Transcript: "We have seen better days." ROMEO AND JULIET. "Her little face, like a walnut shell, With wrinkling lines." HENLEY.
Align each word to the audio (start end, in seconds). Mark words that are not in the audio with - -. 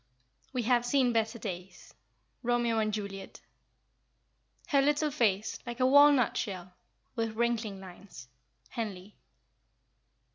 "We 0.51 0.63
have 0.63 0.83
seen 0.83 1.13
better 1.13 1.37
days." 1.37 1.93
ROMEO 2.41 2.79
AND 2.79 2.91
JULIET. 2.91 3.39
"Her 4.69 4.81
little 4.81 5.11
face, 5.11 5.59
like 5.63 5.79
a 5.79 5.85
walnut 5.85 6.35
shell, 6.35 6.73
With 7.15 7.35
wrinkling 7.35 7.79
lines." 7.79 8.27
HENLEY. 8.69 9.15